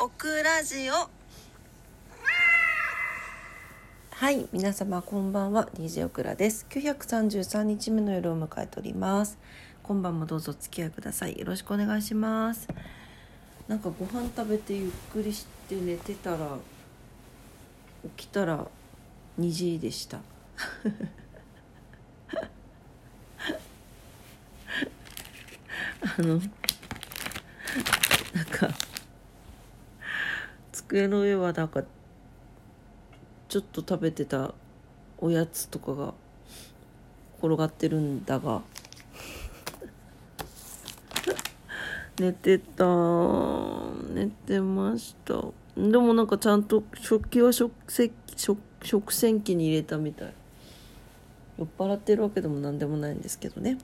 [0.00, 1.10] オクラジオ。
[4.12, 5.68] はい皆様こんばんは。
[5.74, 6.66] DJ オクラです。
[6.70, 9.38] 933日目の夜を迎えております。
[9.82, 11.36] 今晩もどうぞお付き合いください。
[11.36, 12.68] よろしくお願いします。
[13.66, 16.58] なんかご飯食べてゆっくりして寝てたら
[18.16, 18.68] 起きたら
[19.40, 20.18] 2時でした。
[26.02, 26.40] あの
[28.32, 28.87] なんか
[30.88, 31.82] 机の上はなんか
[33.48, 34.54] ちょっと食べてた
[35.18, 36.14] おやつとかが
[37.38, 38.62] 転がってるんだが。
[42.18, 42.86] 寝てた。
[44.14, 45.42] 寝てました。
[45.76, 50.32] でもなんかちゃんと食器は食洗食食洗機に入れたみたい。
[51.58, 53.76] 酔っ払ってるわけでも何でもないんですけどね。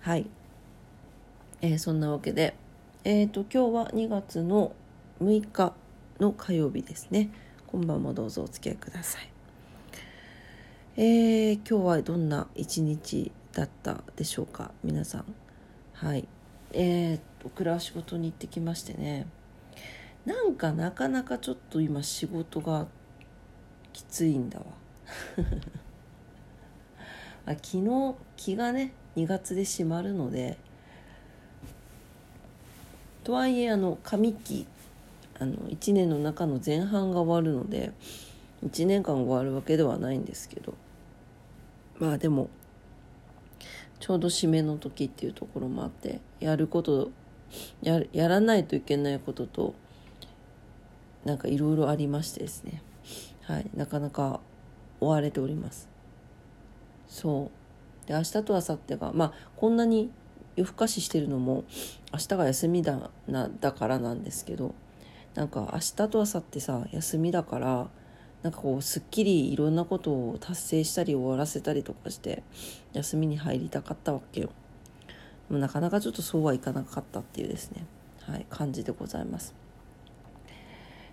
[0.00, 0.26] はい。
[1.62, 2.54] えー、そんなわけで。
[3.02, 4.72] えっ、ー、と今日は2月の
[5.20, 5.74] 6日。
[6.20, 7.30] の火曜日ですね。
[7.66, 9.28] 今晩もどうぞお付き合いください。
[10.96, 14.72] えー、今日はどんな一日だったでしょうか？
[14.82, 15.24] 皆さん。
[15.92, 16.26] はい。
[16.72, 19.26] えー、っと暮ら仕事に行ってきましてね。
[20.24, 22.86] なんかなかなかちょっと今仕事が
[23.92, 24.64] きついんだわ。
[27.46, 30.58] あ昨日気がね2月で閉まるので
[33.22, 34.66] とはいえあの上期
[35.38, 37.92] あの1年の中の前半が終わるので
[38.64, 40.74] 1年間終わるわけではないんですけど
[41.98, 42.48] まあでも
[44.00, 47.10] ちょうど締めの時っていうところもあってやること
[47.82, 49.74] ややらないといけないことと
[51.24, 52.82] なんかいろいろありましてですね。
[53.42, 54.40] はいなかなか
[55.00, 55.88] 追われております。
[57.08, 57.50] そ
[58.04, 58.08] う。
[58.08, 60.10] で明日と明後日がまあこんなに
[60.56, 61.64] 夜更かししてるのも
[62.12, 64.74] 明日が休みだなだからなんですけど
[65.36, 67.88] なんか明日と明後日さ休みだから
[68.42, 72.42] なんかこうすっきりいろんなことを達成したり終わらせたりとかして
[72.94, 74.50] 休みに入りたかったわけよ。
[75.50, 77.84] なかなかちょっとそうはいかなかったっていうですね。
[78.22, 79.54] はい感じでございます。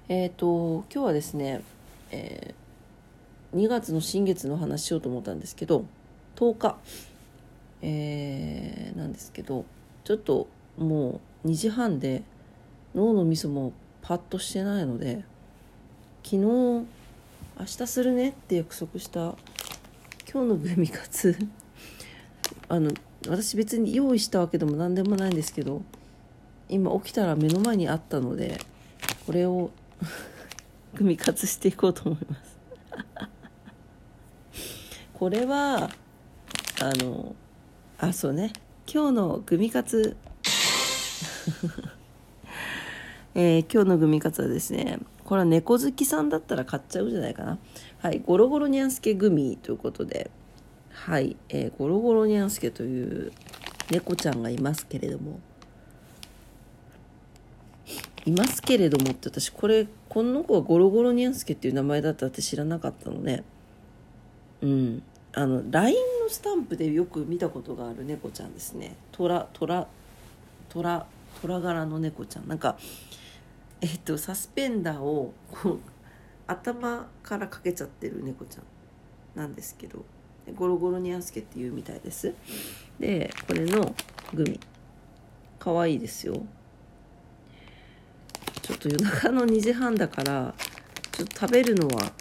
[0.08, 1.62] えっ、ー、と今日はですね、
[2.12, 5.86] えー、2月の新月の話しようと思ったんですけど
[6.38, 6.78] 10日。
[7.82, 9.66] えー、なんですけど
[10.06, 10.48] ちょっと
[10.78, 12.24] もう2時半で
[12.96, 15.24] 脳のみそもパッとしてないので
[16.24, 16.86] 昨日明
[17.66, 19.36] 日するねって約束した
[20.32, 21.38] 今日のグミカツ
[22.68, 22.92] あの
[23.28, 25.82] 私別に用意したわけでも何でもないんですけど
[26.68, 28.60] 今起きたら目の前にあったので
[29.26, 29.72] これを
[30.96, 32.60] グミカツしていこうと思います。
[35.14, 35.90] これは
[36.82, 37.36] あの
[37.98, 38.52] あそうね。
[38.86, 40.18] 今日のグミカツ。
[43.36, 47.58] えー、今日のグミカツはですねこれは猫好きさんだったら買っちゃうじゃないかな。
[48.00, 50.30] はいゴロゴロニャンスケグミということで
[50.92, 53.32] はい、えー、ゴロゴロニャンスケという
[53.90, 55.40] 猫ちゃんがいますけれども。
[58.26, 63.44] いますけれどもって私これこの子はゴロゴロニャンスケっていう名前だったって知らなかったのね。
[64.62, 65.04] うん。
[65.34, 68.96] あの LINE のスタンプでよく見たことがある猫ちゃんですね。
[69.12, 69.88] トラトラ
[70.70, 71.06] トラ
[71.42, 72.48] トラ柄の猫ちゃん。
[72.48, 72.78] なんか
[73.84, 75.34] えっとサスペンダーを
[76.48, 78.64] 頭からかけちゃってる猫ちゃん
[79.38, 80.06] なんですけど
[80.56, 82.34] ゴロゴロニャンスケっていうみたいです。
[82.98, 83.94] でこれの
[84.34, 84.58] グミ。
[85.60, 86.46] かわいいですよ。
[88.62, 90.54] ちょっと夜中の2時半だから
[91.12, 92.14] ちょっと食べるのは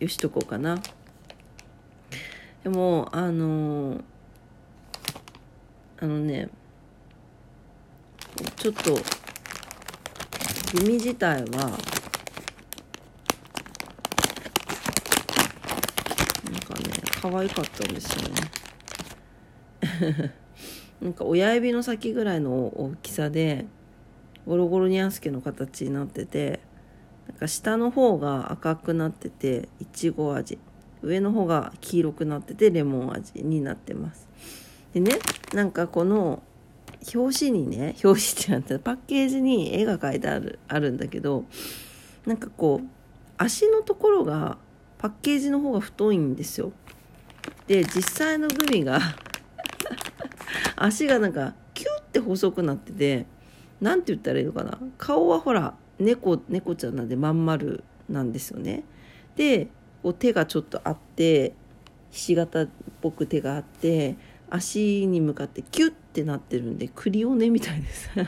[0.00, 0.82] よしとこうかな。
[2.64, 4.02] でもあのー、
[6.00, 6.48] あのね
[8.56, 9.19] ちょっと
[10.74, 11.70] グミ自体はなん
[16.60, 18.40] かね可愛かったんですよね。
[21.00, 23.66] なんか親指の先ぐらいの大きさで
[24.46, 26.60] ゴロゴロニャンスケの形になってて
[27.26, 30.58] なんか下の方が赤くなってていちご味。
[31.02, 34.28] 上の方が黄色くなっててレモン味になってます。
[34.92, 35.18] でね
[35.54, 36.42] なんかこの
[37.14, 41.44] 表紙にね表紙ってなってパッケージに絵が描いてあるあるんだけど
[42.26, 42.86] なんかこう
[43.38, 44.58] 足のところが
[44.98, 46.72] パッケージの方が太いんですよ。
[47.66, 49.00] で実際のグミが
[50.76, 53.26] 足がなんかキュッて細くなってて
[53.80, 54.78] 何て言ったらいいのかな。
[54.98, 58.84] 顔はほら猫猫ちゃんなんでまん丸なんですよね。
[59.36, 59.68] で
[60.02, 61.54] こう手がちょっとあって
[62.10, 62.68] ひし形っ
[63.00, 64.16] ぽく手があって
[64.50, 68.10] 足に向かってキュッてなってるんでクリオネみたいです。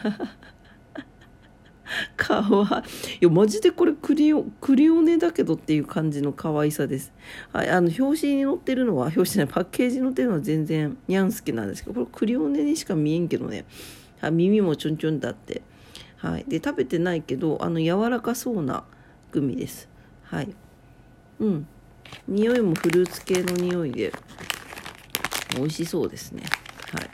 [2.16, 3.24] かわいい。
[3.24, 7.12] やマジでこれクリオクリオネだけどっていう感じの可愛さです。
[7.52, 13.64] はいあの表紙に載ってるのは表紙じゃないパッケージに載ってるのは全然ニャンスケなんですけどこれクリオネにしか見えんけどね。
[14.20, 15.62] あ耳もちょんちょんだって。
[16.16, 18.84] はいで食べてないけどあの柔らかそうな
[19.32, 19.88] グミです。
[20.24, 20.54] はい。
[21.40, 21.66] うん。
[22.28, 24.12] 匂いもフルーツ系の匂いで。
[25.56, 26.42] 美味しそうですね。
[26.92, 27.10] はい。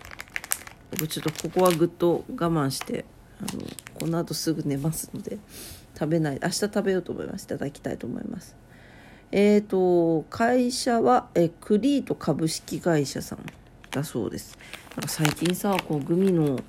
[0.91, 3.05] 僕ちょっとここはぐっと我慢して
[3.41, 3.63] あの
[4.01, 5.39] この後すぐ寝ますので
[5.95, 7.45] 食べない明日食べようと思います。
[7.45, 8.57] いただきたいと思います。
[9.31, 13.41] えっ、ー、と会社はえクリート株式会社さん
[13.91, 14.59] だそうです。
[14.97, 16.61] なんか最近さこうグミの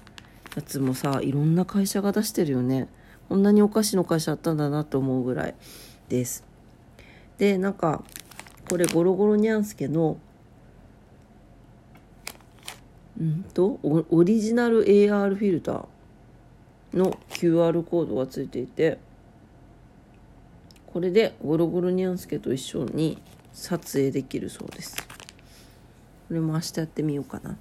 [0.56, 2.88] やつもさいろんな会社が出してるよね。
[3.30, 5.56] こんなにお菓子の会社あったんだなと思うぐらい
[6.10, 6.44] です。
[7.38, 8.04] でなんか
[8.70, 10.18] これゴロゴロニャンスケの
[13.24, 19.00] んとオリジナル AR フィルターの QR コードがついていて
[20.88, 23.22] これでゴロゴロニャンスケと一緒に
[23.54, 24.96] 撮影できるそうです。
[26.28, 27.58] これも明日やってみようかな。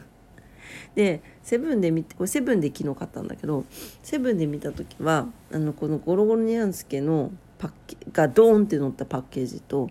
[0.94, 3.64] でセブンで見てこれセブンで昨日買ったんだけど
[4.02, 9.90] セブンで見た時はあのこのゴロゴロニャンスケのパッケがドーンって載ったパッケージと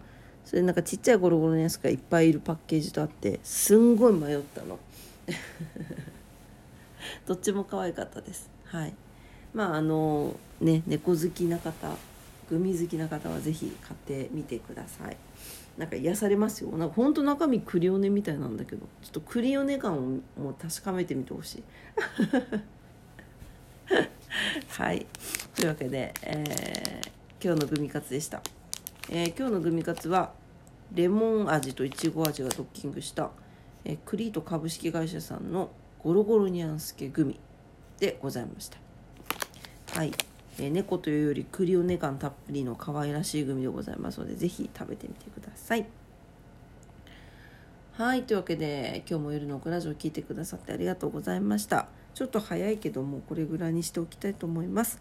[0.49, 4.79] それなんかちっちゃいゴロゴロニャンスケがいっぱいいるパッケージとあってすんごい迷ったの。
[7.27, 8.49] どっちも可愛かったです。
[8.65, 8.95] はい。
[9.53, 11.95] まああのね猫好きな方
[12.49, 15.17] グミ好きな方は是非買ってみてください。
[15.77, 16.71] なんか癒されますよ。
[16.71, 20.01] なんかほんと中身クリオネみたいなんだけどちょっとクリオネ感を
[20.41, 21.63] もう確かめてみてほしい。
[24.69, 25.05] はい。
[25.53, 28.41] というわけで、えー、今日のグミカツでした、
[29.09, 30.38] えー、今日のグミカツは
[30.93, 33.31] レモン味といちご味がドッキングした、
[33.85, 35.69] え、クリート株式会社さんの
[36.03, 37.39] ゴロゴロニャンスケグミ
[37.99, 38.77] でございました。
[39.97, 40.11] はい、
[40.59, 45.85] え、猫というよりクリオネ感たっぷりの可愛らしいグミでございますのでぜひ食べてみてください。
[47.93, 48.23] はい。
[48.23, 51.87] というわけで今日も夜のオクラジオを聞いてくださってありがとうございました。
[52.13, 54.99] ちょっと早いけどもこれぐらいにしておきたいと思います、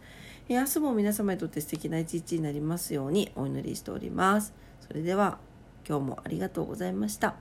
[0.49, 4.52] え、明日も皆様にとって素敵な一日になりますようにお祈りしております。
[4.87, 5.48] それでは。
[5.88, 7.37] 今日もありがとうございました。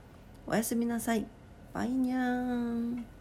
[0.47, 1.25] おやすみなさい。
[1.73, 3.17] バイニャーン。